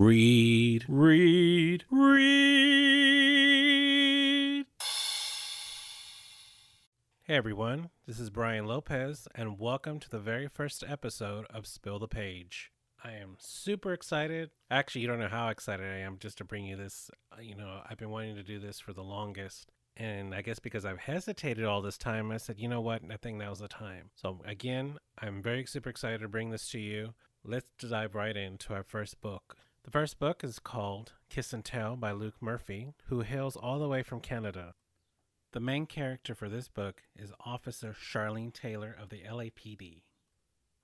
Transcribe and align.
Read, 0.00 0.84
read, 0.86 1.84
read. 1.90 2.20
Hey 7.24 7.34
everyone, 7.34 7.90
this 8.06 8.20
is 8.20 8.30
Brian 8.30 8.66
Lopez, 8.66 9.26
and 9.34 9.58
welcome 9.58 9.98
to 9.98 10.08
the 10.08 10.20
very 10.20 10.46
first 10.46 10.84
episode 10.86 11.46
of 11.50 11.66
Spill 11.66 11.98
the 11.98 12.06
Page. 12.06 12.70
I 13.02 13.14
am 13.14 13.38
super 13.40 13.92
excited. 13.92 14.50
Actually, 14.70 15.00
you 15.00 15.08
don't 15.08 15.18
know 15.18 15.26
how 15.26 15.48
excited 15.48 15.84
I 15.84 15.98
am 15.98 16.18
just 16.20 16.38
to 16.38 16.44
bring 16.44 16.64
you 16.64 16.76
this. 16.76 17.10
Uh, 17.36 17.40
You 17.40 17.56
know, 17.56 17.80
I've 17.90 17.98
been 17.98 18.10
wanting 18.10 18.36
to 18.36 18.44
do 18.44 18.60
this 18.60 18.78
for 18.78 18.92
the 18.92 19.02
longest. 19.02 19.72
And 19.96 20.32
I 20.32 20.42
guess 20.42 20.60
because 20.60 20.84
I've 20.84 21.00
hesitated 21.00 21.64
all 21.64 21.82
this 21.82 21.98
time, 21.98 22.30
I 22.30 22.36
said, 22.36 22.60
you 22.60 22.68
know 22.68 22.80
what? 22.80 23.02
I 23.10 23.16
think 23.16 23.38
now's 23.38 23.58
the 23.58 23.66
time. 23.66 24.10
So, 24.14 24.42
again, 24.44 24.98
I'm 25.20 25.42
very 25.42 25.66
super 25.66 25.90
excited 25.90 26.20
to 26.20 26.28
bring 26.28 26.50
this 26.50 26.70
to 26.70 26.78
you. 26.78 27.14
Let's 27.42 27.66
dive 27.80 28.14
right 28.14 28.36
into 28.36 28.72
our 28.74 28.84
first 28.84 29.20
book. 29.20 29.56
The 29.88 29.92
first 30.00 30.18
book 30.18 30.44
is 30.44 30.58
called 30.58 31.14
Kiss 31.30 31.54
and 31.54 31.64
Tell 31.64 31.96
by 31.96 32.12
Luke 32.12 32.42
Murphy, 32.42 32.92
who 33.06 33.22
hails 33.22 33.56
all 33.56 33.78
the 33.78 33.88
way 33.88 34.02
from 34.02 34.20
Canada. 34.20 34.74
The 35.52 35.60
main 35.60 35.86
character 35.86 36.34
for 36.34 36.50
this 36.50 36.68
book 36.68 37.04
is 37.16 37.32
Officer 37.40 37.96
Charlene 37.98 38.52
Taylor 38.52 38.94
of 39.00 39.08
the 39.08 39.22
LAPD, 39.22 40.02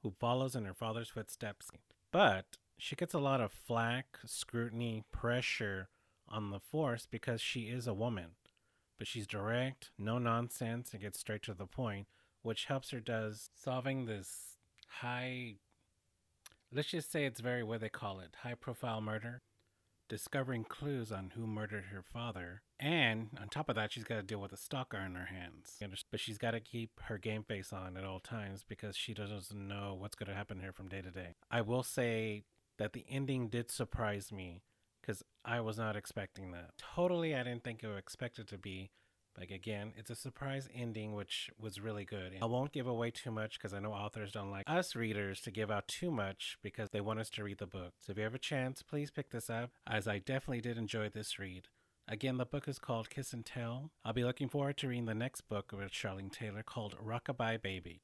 who 0.03 0.11
follows 0.19 0.57
in 0.57 0.65
her 0.65 0.73
father's 0.73 1.11
footsteps. 1.11 1.71
But 2.13 2.57
she 2.79 2.97
gets 2.97 3.13
a 3.13 3.19
lot 3.19 3.43
of 3.43 3.53
flack, 3.53 4.21
scrutiny, 4.25 5.05
pressure 5.13 5.91
on 6.27 6.49
the 6.49 6.59
force 6.59 7.05
because 7.05 7.43
she 7.43 7.65
is 7.65 7.87
a 7.87 7.93
woman. 7.93 8.37
But 8.97 9.07
she's 9.07 9.27
direct, 9.27 9.91
no 9.99 10.17
nonsense, 10.17 10.95
and 10.95 11.03
gets 11.03 11.21
straight 11.21 11.43
to 11.43 11.53
the 11.53 11.67
point, 11.67 12.07
which 12.41 12.65
helps 12.65 12.89
her 12.89 13.01
does 13.01 13.51
solving 13.55 14.07
this 14.07 14.57
high 15.03 15.57
let's 16.75 16.89
just 16.89 17.13
say 17.13 17.25
it's 17.25 17.41
very 17.41 17.63
what 17.63 17.81
they 17.81 17.89
call 17.89 18.21
it 18.21 18.37
high 18.43 18.55
profile 18.55 19.01
murder. 19.01 19.43
Discovering 20.07 20.65
clues 20.65 21.11
on 21.11 21.33
who 21.35 21.47
murdered 21.47 21.87
her 21.87 22.03
father. 22.03 22.63
And 22.79 23.31
on 23.41 23.49
top 23.49 23.71
of 23.71 23.77
that 23.77 23.93
she's 23.93 24.05
got 24.05 24.17
to 24.17 24.23
deal 24.23 24.41
with 24.41 24.53
a 24.53 24.57
stalker 24.57 24.99
in 24.99 25.15
her 25.15 25.27
hands. 25.27 25.79
But 26.11 26.21
she's 26.21 26.37
got 26.37 26.51
to 26.51 26.61
keep 26.61 26.91
her 27.05 27.17
game 27.17 27.43
face 27.43 27.73
on 27.73 27.97
at 27.97 28.05
all 28.05 28.21
times 28.21 28.65
because 28.69 28.97
she 28.97 29.15
doesn't 29.15 29.53
know 29.55 29.97
what's 29.99 30.15
going 30.15 30.29
to 30.29 30.37
happen 30.37 30.61
here 30.61 30.73
from 30.73 30.89
day 30.89 31.01
to 31.01 31.11
day. 31.11 31.37
I 31.51 31.63
will 31.63 31.83
say 31.83 32.45
that 32.79 32.93
the 32.93 33.07
ending 33.09 33.49
did 33.49 33.71
surprise 33.71 34.33
me 34.33 34.63
because 35.01 35.23
i 35.45 35.61
was 35.61 35.79
not 35.79 35.97
expecting 35.97 36.51
that. 36.51 36.71
Totally 36.79 37.35
i 37.35 37.43
didn't 37.43 37.65
think 37.65 37.83
it 37.83 37.89
would 37.89 37.99
expect 37.99 38.39
it 38.39 38.49
to 38.49 38.59
be 38.59 38.91
like 39.39 39.51
again, 39.51 39.93
it's 39.97 40.11
a 40.11 40.15
surprise 40.15 40.69
ending, 40.75 41.15
which 41.15 41.51
was 41.59 41.81
really 41.81 42.05
good. 42.05 42.33
I 42.41 42.47
won't 42.47 42.73
give 42.73 42.87
away 42.87 43.11
too 43.11 43.31
much 43.31 43.59
because 43.59 43.75
I 43.75 43.81
know 43.81 43.93
authors 43.93 44.33
don't 44.33 44.51
like 44.51 44.65
us 44.67 44.95
readers 44.95 45.41
to 45.43 45.51
give 45.51 45.71
out 45.71 45.89
too 45.89 46.11
much 46.11 46.59
because 46.63 46.91
they 46.91 47.01
want 47.01 47.21
us 47.21 47.31
to 47.31 47.45
read 47.45 47.59
the 47.59 47.67
book. 47.67 47.95
So 48.01 48.13
if 48.13 48.19
you 48.19 48.25
have 48.25 48.35
a 48.35 48.39
chance, 48.39 48.83
please 48.83 49.11
pick 49.11 49.31
this 49.31 49.51
up, 49.51 49.71
as 49.87 50.07
I 50.07 50.19
definitely 50.19 50.61
did 50.61 50.79
enjoy 50.79 51.09
this 51.09 51.39
read. 51.39 51.69
Again, 52.07 52.37
the 52.37 52.45
book 52.45 52.69
is 52.69 52.79
called 52.79 53.09
Kiss 53.09 53.33
and 53.33 53.47
Tell. 53.47 53.91
I'll 54.05 54.13
be 54.13 54.25
looking 54.25 54.49
forward 54.49 54.77
to 54.79 54.89
reading 54.89 55.07
the 55.07 55.15
next 55.15 55.43
book 55.49 55.73
with 55.73 55.91
Charlene 55.91 56.31
Taylor 56.31 56.63
called 56.63 56.97
Rockabye 57.03 57.63
Baby. 57.63 58.03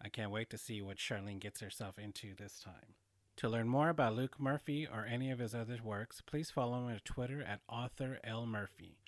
I 0.00 0.08
can't 0.08 0.30
wait 0.30 0.50
to 0.50 0.58
see 0.58 0.80
what 0.80 0.98
Charlene 0.98 1.40
gets 1.40 1.60
herself 1.60 1.98
into 1.98 2.34
this 2.34 2.60
time. 2.60 2.94
To 3.38 3.48
learn 3.48 3.68
more 3.68 3.88
about 3.88 4.14
Luke 4.14 4.38
Murphy 4.38 4.86
or 4.86 5.04
any 5.04 5.30
of 5.32 5.40
his 5.40 5.54
other 5.54 5.78
works, 5.82 6.20
please 6.24 6.50
follow 6.50 6.78
him 6.78 6.86
on 6.86 7.00
Twitter 7.04 7.42
at 7.42 7.62
author 7.68 8.20
L 8.22 8.46
Murphy. 8.46 8.98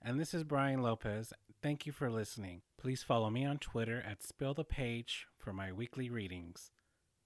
And 0.00 0.18
this 0.18 0.32
is 0.32 0.44
Brian 0.44 0.80
Lopez. 0.80 1.32
Thank 1.60 1.84
you 1.84 1.92
for 1.92 2.08
listening. 2.08 2.62
Please 2.80 3.02
follow 3.02 3.30
me 3.30 3.44
on 3.44 3.58
Twitter 3.58 4.02
at 4.08 4.22
Spill 4.22 4.54
the 4.54 4.64
Page 4.64 5.26
for 5.38 5.52
my 5.52 5.72
weekly 5.72 6.08
readings, 6.08 6.70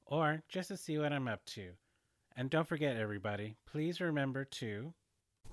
or 0.07 0.43
just 0.49 0.69
to 0.69 0.77
see 0.79 0.97
what 0.97 1.13
I'm 1.13 1.29
up 1.29 1.45
to. 1.47 1.73
And 2.35 2.49
don't 2.49 2.67
forget, 2.67 2.97
everybody, 2.97 3.57
please 3.67 4.01
remember 4.01 4.45
to 4.45 4.95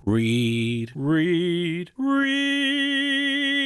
read, 0.06 0.92
read, 0.94 1.92
read, 1.98 3.59